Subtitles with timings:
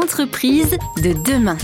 [0.00, 1.56] Entreprise de demain.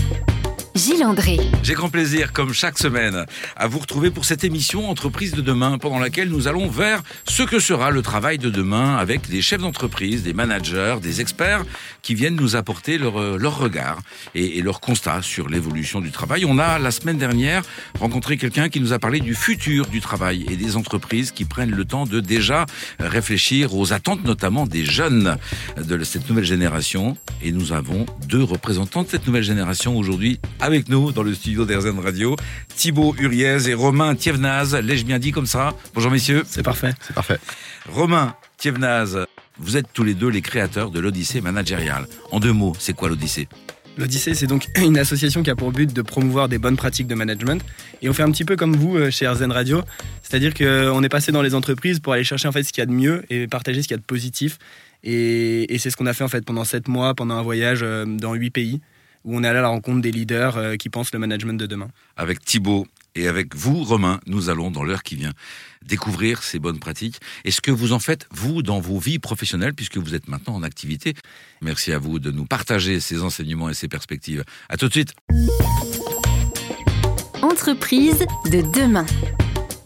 [0.75, 1.39] Gilles André.
[1.63, 5.77] J'ai grand plaisir, comme chaque semaine, à vous retrouver pour cette émission Entreprise de demain,
[5.77, 9.61] pendant laquelle nous allons vers ce que sera le travail de demain avec des chefs
[9.61, 11.63] d'entreprise, des managers, des experts
[12.01, 13.99] qui viennent nous apporter leur, euh, leur regard
[14.33, 16.43] et, et leur constat sur l'évolution du travail.
[16.43, 17.63] On a, la semaine dernière,
[17.97, 21.71] rencontré quelqu'un qui nous a parlé du futur du travail et des entreprises qui prennent
[21.71, 22.65] le temps de déjà
[22.99, 25.37] réfléchir aux attentes, notamment des jeunes
[25.77, 27.15] de cette nouvelle génération.
[27.41, 31.63] Et nous avons deux représentants de cette nouvelle génération aujourd'hui avec nous dans le studio
[31.63, 32.35] d'Airzen Radio,
[32.75, 34.75] Thibaut Uriez et Romain Thievnaz.
[34.75, 36.43] L'ai-je bien dit comme ça Bonjour messieurs.
[36.47, 36.91] C'est parfait.
[37.01, 37.37] C'est parfait.
[37.87, 39.27] Romain Thievnaz,
[39.59, 42.07] vous êtes tous les deux les créateurs de l'Odyssée managériale.
[42.31, 43.47] En deux mots, c'est quoi l'Odyssée
[43.99, 47.15] L'Odyssée, c'est donc une association qui a pour but de promouvoir des bonnes pratiques de
[47.15, 47.63] management.
[48.01, 49.83] Et on fait un petit peu comme vous euh, chez Airzen Radio.
[50.23, 52.83] C'est-à-dire qu'on est passé dans les entreprises pour aller chercher en fait ce qu'il y
[52.83, 54.57] a de mieux et partager ce qu'il y a de positif.
[55.03, 57.81] Et, et c'est ce qu'on a fait en fait pendant sept mois, pendant un voyage
[57.83, 58.81] euh, dans huit pays
[59.25, 61.65] où on est allé à la rencontre des leaders euh, qui pensent le management de
[61.65, 61.89] demain.
[62.15, 65.33] Avec Thibaut et avec vous, Romain, nous allons, dans l'heure qui vient,
[65.85, 67.19] découvrir ces bonnes pratiques.
[67.43, 70.55] Et ce que vous en faites, vous, dans vos vies professionnelles, puisque vous êtes maintenant
[70.55, 71.13] en activité.
[71.61, 74.43] Merci à vous de nous partager ces enseignements et ces perspectives.
[74.69, 75.13] À tout de suite.
[77.41, 79.05] Entreprise de demain.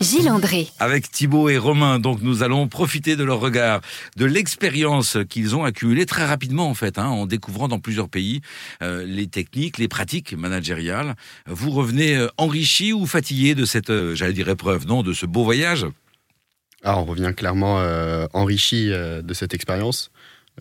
[0.01, 0.67] Gilles André.
[0.79, 3.81] Avec Thibaut et Romain, donc nous allons profiter de leur regard,
[4.15, 8.41] de l'expérience qu'ils ont accumulée très rapidement en fait, hein, en découvrant dans plusieurs pays
[8.81, 11.15] euh, les techniques, les pratiques managériales.
[11.47, 15.25] Vous revenez euh, enrichi ou fatigué de cette, euh, j'allais dire épreuve, non, de ce
[15.25, 15.85] beau voyage?
[16.83, 20.11] Alors on revient clairement euh, enrichi euh, de cette expérience,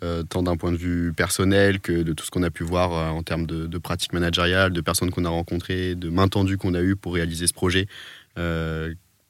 [0.03, 2.93] euh, tant d'un point de vue personnel que de tout ce qu'on a pu voir
[2.93, 6.57] euh, en termes de, de pratiques managériales, de personnes qu'on a rencontrées, de main tendue
[6.57, 7.87] qu'on a eues pour réaliser ce projet.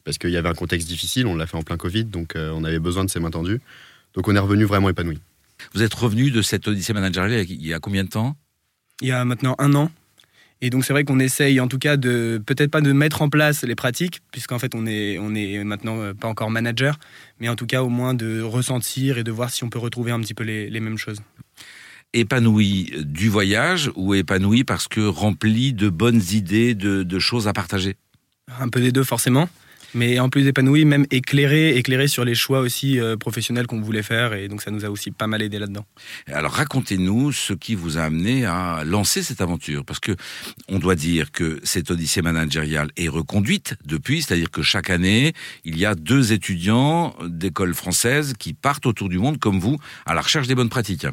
[0.08, 2.50] Parce qu'il y avait un contexte difficile, on l'a fait en plein Covid, donc euh,
[2.54, 3.60] on avait besoin de ces mains tendues.
[4.14, 5.18] Donc on est revenu vraiment épanoui.
[5.74, 8.34] Vous êtes revenu de cette Odyssée managériale il y a combien de temps?
[9.02, 9.90] Il y a maintenant un an.
[10.62, 13.28] Et donc c'est vrai qu'on essaye en tout cas de peut-être pas de mettre en
[13.28, 16.98] place les pratiques, puisqu'en fait on est, on est maintenant euh, pas encore manager,
[17.38, 20.10] mais en tout cas au moins de ressentir et de voir si on peut retrouver
[20.10, 21.20] un petit peu les, les mêmes choses.
[22.14, 27.52] Épanoui du voyage ou épanoui parce que rempli de bonnes idées, de, de choses à
[27.52, 27.96] partager?
[28.58, 29.50] Un peu des deux forcément,
[29.94, 34.02] mais en plus épanoui, même éclairé, éclairé sur les choix aussi euh, professionnels qu'on voulait
[34.02, 35.86] faire, et donc ça nous a aussi pas mal aidé là-dedans.
[36.32, 40.16] Alors racontez-nous ce qui vous a amené à lancer cette aventure, parce que
[40.68, 45.32] on doit dire que cette odyssée managériale est reconduite depuis, c'est-à-dire que chaque année,
[45.64, 50.14] il y a deux étudiants d'école française qui partent autour du monde comme vous à
[50.14, 51.06] la recherche des bonnes pratiques.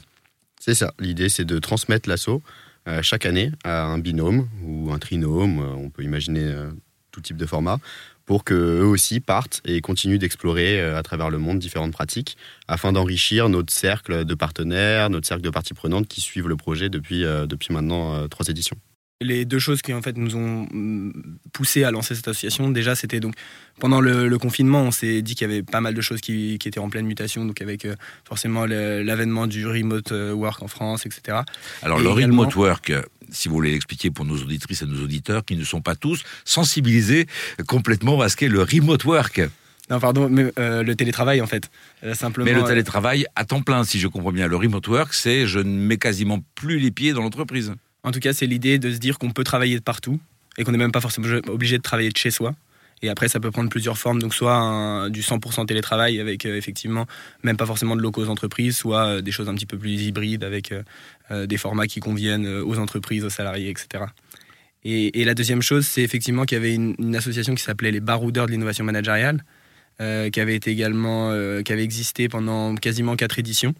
[0.59, 2.41] C'est ça, l'idée c'est de transmettre l'assaut
[2.87, 6.69] euh, chaque année à un binôme ou un trinôme, euh, on peut imaginer euh,
[7.11, 7.79] tout type de format,
[8.25, 12.37] pour qu'eux aussi partent et continuent d'explorer euh, à travers le monde différentes pratiques
[12.67, 16.89] afin d'enrichir notre cercle de partenaires, notre cercle de parties prenantes qui suivent le projet
[16.89, 18.77] depuis, euh, maintenant euh, trois éditions.
[19.21, 21.13] Les deux choses qui en fait nous ont mm,
[21.53, 23.33] poussé à lancer cette association, déjà c'était donc
[23.79, 26.57] pendant le, le confinement, on s'est dit qu'il y avait pas mal de choses qui,
[26.59, 30.67] qui étaient en pleine mutation, donc avec euh, forcément l'avènement du remote euh, work en
[30.67, 31.39] France, etc.
[31.81, 35.01] Alors Et le remote work, euh, si vous voulez l'expliquer pour nos auditrices et nos
[35.03, 37.27] auditeurs qui ne sont pas tous sensibilisés
[37.67, 39.41] complètement à ce qu'est le remote work,
[39.89, 41.69] Non, pardon, mais, euh, le télétravail en fait.
[42.03, 42.45] Euh, simplement.
[42.45, 44.47] mais le télétravail à temps plein, si je comprends bien.
[44.47, 47.73] Le remote work, c'est je ne mets quasiment plus les pieds dans l'entreprise.
[48.05, 50.19] En tout cas, c'est l'idée de se dire qu'on peut travailler de partout
[50.57, 52.53] et qu'on n'est même pas forcément obligé de travailler de chez soi.
[53.01, 54.21] Et après, ça peut prendre plusieurs formes.
[54.21, 57.07] Donc, soit du 100% télétravail avec euh, effectivement
[57.43, 60.03] même pas forcément de locaux aux entreprises, soit euh, des choses un petit peu plus
[60.03, 64.05] hybrides avec euh, des formats qui conviennent aux entreprises, aux salariés, etc.
[64.83, 68.45] Et, la deuxième chose, c'est effectivement qu'il y avait une, association qui s'appelait les baroudeurs
[68.45, 69.43] de l'innovation managériale,
[69.97, 71.31] qui avait également,
[71.63, 73.73] qui avait existé pendant quasiment quatre éditions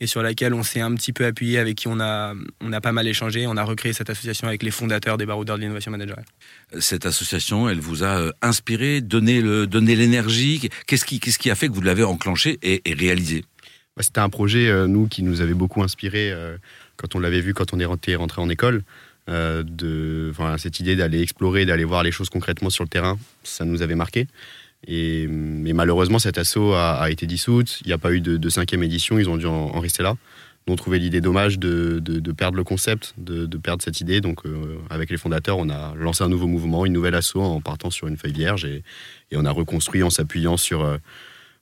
[0.00, 2.80] et sur laquelle on s'est un petit peu appuyé, avec qui on a, on a
[2.80, 3.46] pas mal échangé.
[3.46, 6.26] On a recréé cette association avec les fondateurs des baroudeurs de l'innovation managériale.
[6.78, 10.68] Cette association, elle vous a euh, inspiré, donné le, donné l'énergie.
[10.86, 13.44] Qu'est-ce qui, qu'est-ce qui a fait que vous l'avez enclenché et, et réalisé?
[13.96, 16.58] Bah, C'était un projet, euh, nous, qui nous avait beaucoup inspiré euh,
[16.96, 18.82] quand on l'avait vu, quand on est rentré, rentré en école.
[19.28, 23.18] Euh, de, enfin, cette idée d'aller explorer, d'aller voir les choses concrètement sur le terrain,
[23.42, 24.28] ça nous avait marqué.
[24.86, 27.80] Et, malheureusement, cet assaut a, été dissoute.
[27.82, 29.18] Il n'y a pas eu de, cinquième édition.
[29.18, 30.16] Ils ont dû en, rester là.
[30.66, 32.00] Nous, on trouvait l'idée dommage de,
[32.36, 34.20] perdre le concept, de, perdre cette idée.
[34.20, 37.60] Donc, euh, avec les fondateurs, on a lancé un nouveau mouvement, une nouvelle assaut en
[37.60, 38.64] partant sur une feuille vierge.
[38.64, 38.82] Et,
[39.34, 40.98] on a reconstruit en s'appuyant sur, euh,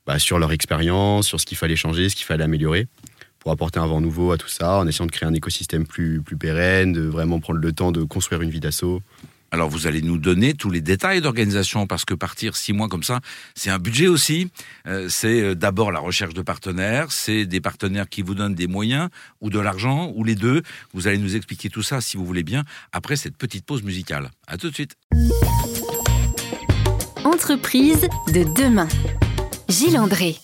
[0.06, 2.86] bah, sur leur expérience, sur ce qu'il fallait changer, ce qu'il fallait améliorer
[3.40, 6.22] pour apporter un vent nouveau à tout ça, en essayant de créer un écosystème plus
[6.40, 9.02] pérenne, de vraiment prendre le temps de construire une vie d'assaut.
[9.54, 13.04] Alors vous allez nous donner tous les détails d'organisation parce que partir six mois comme
[13.04, 13.20] ça,
[13.54, 14.50] c'est un budget aussi.
[14.88, 18.66] Euh, c'est euh, d'abord la recherche de partenaires, c'est des partenaires qui vous donnent des
[18.66, 19.10] moyens
[19.40, 20.62] ou de l'argent ou les deux.
[20.92, 24.32] Vous allez nous expliquer tout ça si vous voulez bien après cette petite pause musicale.
[24.48, 24.96] À tout de suite.
[27.22, 28.88] Entreprise de demain.
[29.68, 30.36] Gilles André.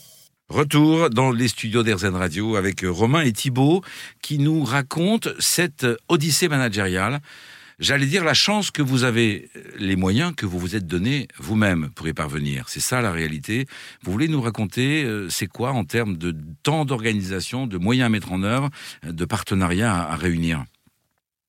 [0.48, 3.82] Retour dans les studios d'Airzen Radio avec Romain et Thibault
[4.22, 7.20] qui nous racontent cette odyssée managériale.
[7.80, 9.48] J'allais dire la chance que vous avez,
[9.78, 12.68] les moyens que vous vous êtes donnés vous-même pour y parvenir.
[12.68, 13.66] C'est ça la réalité.
[14.02, 18.08] Vous voulez nous raconter, euh, c'est quoi en termes de temps d'organisation, de moyens à
[18.10, 18.68] mettre en œuvre,
[19.02, 20.62] de partenariats à, réunir?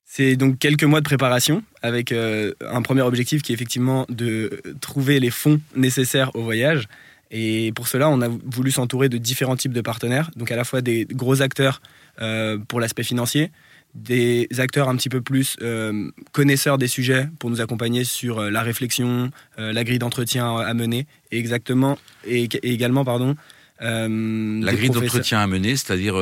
[0.06, 4.62] C'est donc quelques mois de préparation avec euh, un premier objectif qui est effectivement de
[4.80, 6.88] trouver les fonds nécessaires au voyage.
[7.30, 10.64] Et pour cela, on a voulu s'entourer de différents types de partenaires, donc à la
[10.64, 11.82] fois des gros acteurs
[12.22, 13.52] euh, pour l'aspect financier,
[13.94, 18.50] des acteurs un petit peu plus euh, connaisseurs des sujets pour nous accompagner sur euh,
[18.50, 23.36] la réflexion, la grille d'entretien à mener, et exactement, et, également, pardon,
[23.80, 26.16] la grille d'entretien à mener, c'est-à-dire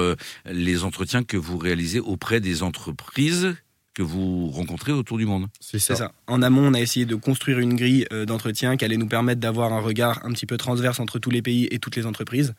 [0.46, 3.56] les entretiens que vous réalisez auprès des entreprises
[4.00, 5.48] que vous rencontrez autour du monde.
[5.60, 6.14] C'est ça.
[6.26, 9.42] En amont, on a essayé de construire une grille euh, d'entretien qui allait nous permettre
[9.42, 12.54] d'avoir un regard un petit peu transverse entre tous les pays et toutes les entreprises.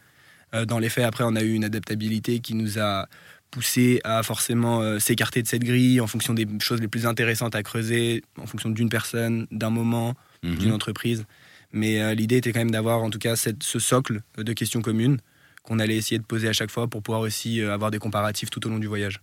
[0.55, 3.07] Euh, dans les faits, après, on a eu une adaptabilité qui nous a
[3.51, 7.55] poussé à forcément euh, s'écarter de cette grille en fonction des choses les plus intéressantes
[7.55, 10.57] à creuser, en fonction d'une personne, d'un moment, mhm.
[10.57, 11.25] d'une entreprise.
[11.73, 15.19] Mais l'idée était quand même d'avoir en tout cas cette, ce socle de questions communes
[15.63, 18.67] qu'on allait essayer de poser à chaque fois pour pouvoir aussi avoir des comparatifs tout
[18.67, 19.21] au long du voyage.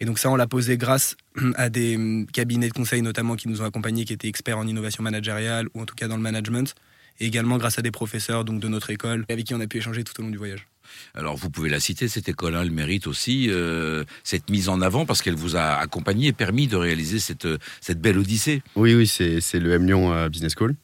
[0.00, 1.16] Et donc ça, on l'a posé grâce
[1.56, 4.66] à des hum, cabinets de conseil notamment qui nous ont accompagnés, qui étaient experts en
[4.66, 6.74] innovation managériale ou en tout cas dans le management,
[7.20, 9.78] et également grâce à des professeurs donc de notre école avec qui on a pu
[9.78, 10.66] échanger tout au long du voyage.
[11.14, 14.80] Alors vous pouvez la citer, cette école, hein, elle mérite aussi euh, cette mise en
[14.80, 17.48] avant parce qu'elle vous a accompagné et permis de réaliser cette,
[17.80, 18.62] cette belle odyssée.
[18.74, 20.74] Oui, oui, c'est le M Lyon euh, Business School.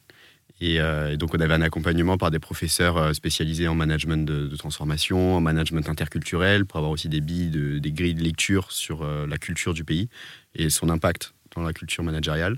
[0.63, 4.55] Euh, et, donc, on avait un accompagnement par des professeurs euh, spécialisés en management de,
[4.55, 7.49] transformation, en management interculturel, pour avoir aussi des billes,
[7.79, 10.09] des grilles de lecture sur euh, la culture du pays
[10.55, 12.57] et son impact dans la culture managériale.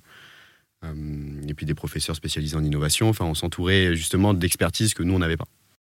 [0.83, 3.09] Et puis des professeurs spécialisés en innovation.
[3.09, 5.47] Enfin, on s'entourait justement d'expertise que nous, on n'avait pas.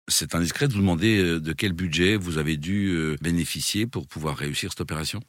[0.08, 4.72] C'est indiscret de vous demander de quel budget vous avez dû bénéficier pour pouvoir réussir
[4.72, 5.20] cette opération?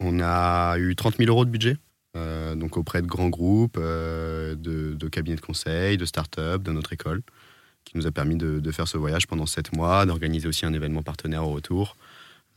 [0.00, 1.76] On a eu 30 000 euros de budget.
[2.16, 6.92] Euh, donc auprès de grands groupes, euh, de, cabinets de conseil, de start-up, de notre
[6.92, 7.22] école,
[7.84, 11.02] qui nous a permis de, faire ce voyage pendant sept mois, d'organiser aussi un événement
[11.02, 11.96] partenaire au retour,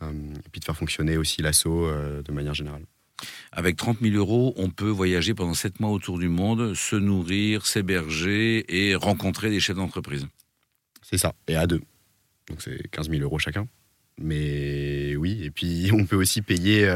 [0.01, 2.83] euh, et puis de faire fonctionner aussi l'assaut de manière générale.
[3.51, 7.65] Avec 30 000 euros, on peut voyager pendant sept mois autour du monde, se nourrir,
[7.65, 10.27] s'héberger et rencontrer des chefs d'entreprise.
[11.01, 11.81] C'est ça, et à deux.
[12.47, 13.67] Donc c'est 15 000 euros chacun.
[14.17, 16.87] Mais oui, et puis on peut aussi payer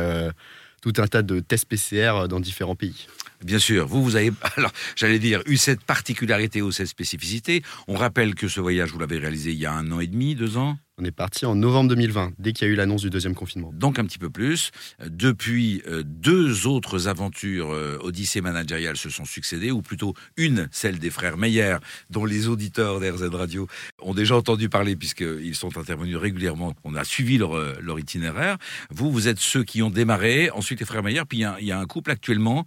[0.81, 3.07] tout un tas de tests PCR dans différents pays.
[3.43, 7.63] Bien sûr, vous, vous avez, alors, j'allais dire, eu cette particularité ou cette spécificité.
[7.87, 10.35] On rappelle que ce voyage, vous l'avez réalisé il y a un an et demi,
[10.35, 13.09] deux ans on est parti en novembre 2020, dès qu'il y a eu l'annonce du
[13.09, 13.71] deuxième confinement.
[13.73, 14.71] Donc un petit peu plus.
[15.03, 20.99] Depuis, euh, deux autres aventures euh, Odyssée managériale se sont succédées, ou plutôt une, celle
[20.99, 21.77] des frères Meyer,
[22.09, 23.67] dont les auditeurs d'RZ Radio
[24.01, 26.75] ont déjà entendu parler puisqu'ils sont intervenus régulièrement.
[26.83, 28.57] On a suivi leur, euh, leur, itinéraire.
[28.91, 31.79] Vous, vous êtes ceux qui ont démarré, ensuite les frères Meyer, puis il y, a
[31.79, 32.65] un couple actuellement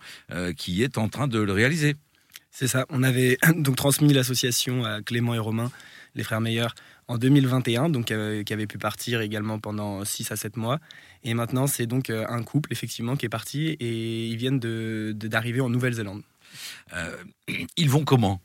[0.57, 1.95] qui est en train de le réaliser.
[2.51, 2.87] C'est ça.
[2.89, 5.71] On avait donc transmis l'association à Clément et Romain,
[6.15, 6.69] les frères Meyer,
[7.09, 10.79] en 2021, donc euh, qui avait pu partir également pendant 6 à 7 mois.
[11.23, 15.59] Et maintenant, c'est donc euh, un couple, effectivement, qui est parti et ils viennent d'arriver
[15.59, 16.23] de, en Nouvelle-Zélande.
[16.95, 17.17] Euh,
[17.77, 18.41] ils vont comment?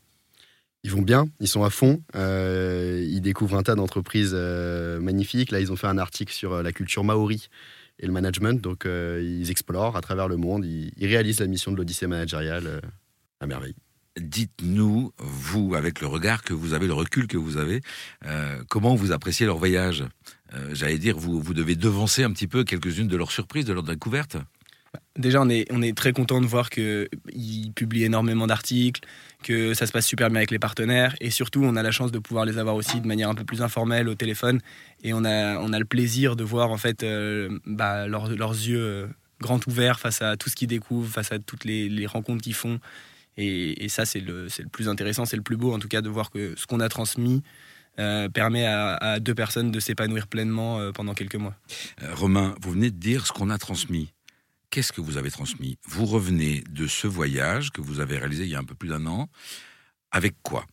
[0.83, 5.51] Ils vont bien, ils sont à fond, ils découvrent un tas d'entreprises magnifiques.
[5.51, 7.49] Là, ils ont fait un article sur la culture maori
[7.99, 11.71] et le management, donc ils explorent à travers le monde, ils, ils réalisent la mission
[11.71, 12.81] de l'Odyssée managériale
[13.39, 13.75] à merveille
[14.19, 17.81] dites-nous, vous, avec le regard que vous avez, le recul que vous avez,
[18.25, 20.03] euh, comment vous appréciez leur voyage
[20.53, 23.73] euh, J'allais dire, vous, vous devez devancer un petit peu quelques-unes de leurs surprises, de
[23.73, 24.37] leurs découvertes
[25.17, 29.01] Déjà, on est, on est très content de voir qu'ils publient énormément d'articles,
[29.41, 32.11] que ça se passe super bien avec les partenaires, et surtout, on a la chance
[32.11, 34.59] de pouvoir les avoir aussi de manière un peu plus informelle au téléphone,
[35.03, 39.09] et on a, on a le plaisir de voir en fait euh, bah, leurs, yeux
[39.39, 42.79] grands ouverts face à tout ce qu'ils découvrent, face à toutes les rencontres qu'ils font.
[43.37, 46.09] Et, ça, c'est le, le, plus intéressant, c'est le plus beau, en tout cas, de
[46.09, 47.41] voir que ce qu'on a transmis
[47.99, 51.55] euh, permet à, deux personnes de s'épanouir pleinement euh, pendant quelques mois.
[52.01, 54.13] Euh, Romain, vous venez de dire ce qu'on a transmis.
[54.69, 55.77] Qu'est-ce que vous avez transmis?
[55.85, 58.87] Vous revenez de ce voyage que vous avez réalisé il y a un peu plus
[58.87, 59.27] d'un an.
[60.11, 60.65] Avec quoi?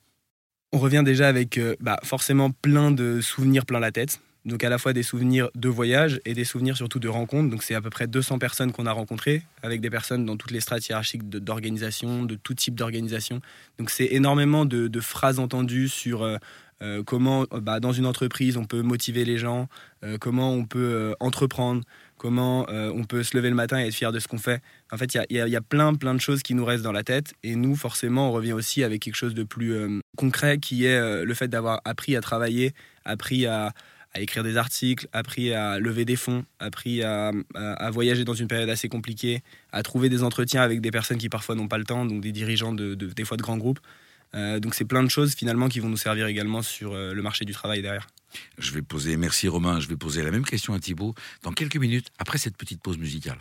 [0.72, 4.78] On revient déjà avec bah, forcément plein de souvenirs plein la tête Donc à la
[4.78, 7.50] fois des souvenirs de voyage et des souvenirs surtout de rencontres.
[7.50, 10.52] Donc c'est à peu près 200 personnes qu'on a rencontrées, avec des personnes dans toutes
[10.52, 13.43] les strates hiérarchiques d'organisation, de, tout type d'organisation.
[13.78, 16.38] Donc c'est énormément de, phrases entendues sur euh,
[16.83, 19.69] euh, comment bah, dans une entreprise on peut motiver les gens,
[20.02, 21.83] euh, comment on peut entreprendre,
[22.17, 24.61] comment on peut se lever le matin et être fier de ce qu'on fait.
[24.90, 27.05] En fait, il y, y a, plein, plein de choses qui nous restent dans la
[27.05, 27.35] tête.
[27.45, 31.35] Et nous, forcément, on revient aussi avec quelque chose de plus concret qui est le
[31.35, 32.73] fait d'avoir appris à travailler,
[33.05, 33.73] appris à
[34.18, 38.48] à écrire des articles, appris à lever des fonds, appris à, à, voyager dans une
[38.48, 41.84] période assez compliquée, à trouver des entretiens avec des personnes qui parfois n'ont pas le
[41.84, 43.80] temps, donc des dirigeants de, des fois de grands groupes.
[44.34, 47.22] Euh, donc c'est plein de choses finalement qui vont nous servir également sur euh, le
[47.22, 48.08] marché du travail derrière.
[48.58, 51.76] Je vais poser, merci Romain, je vais poser la même question à Thibaut dans quelques
[51.76, 53.37] minutes après cette petite pause musicale.